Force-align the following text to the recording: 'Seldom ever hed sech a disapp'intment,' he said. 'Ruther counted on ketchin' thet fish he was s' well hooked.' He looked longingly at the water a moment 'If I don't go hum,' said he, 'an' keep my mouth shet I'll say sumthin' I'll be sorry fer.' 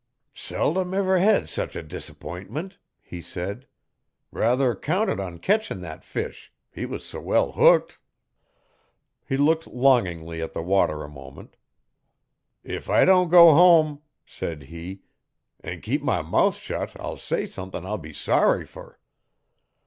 'Seldom 0.33 0.95
ever 0.95 1.19
hed 1.19 1.47
sech 1.47 1.75
a 1.75 1.83
disapp'intment,' 1.83 2.79
he 3.03 3.21
said. 3.21 3.67
'Ruther 4.31 4.75
counted 4.75 5.19
on 5.19 5.37
ketchin' 5.37 5.81
thet 5.81 6.03
fish 6.03 6.51
he 6.71 6.87
was 6.87 7.03
s' 7.03 7.21
well 7.21 7.51
hooked.' 7.51 7.99
He 9.29 9.37
looked 9.37 9.67
longingly 9.67 10.41
at 10.41 10.53
the 10.53 10.63
water 10.63 11.03
a 11.03 11.07
moment 11.07 11.55
'If 12.63 12.89
I 12.89 13.05
don't 13.05 13.29
go 13.29 13.53
hum,' 13.53 14.01
said 14.25 14.63
he, 14.63 15.03
'an' 15.63 15.81
keep 15.81 16.01
my 16.01 16.23
mouth 16.23 16.55
shet 16.55 16.99
I'll 16.99 17.17
say 17.17 17.45
sumthin' 17.45 17.85
I'll 17.85 17.99
be 17.99 18.11
sorry 18.11 18.65
fer.' 18.65 18.97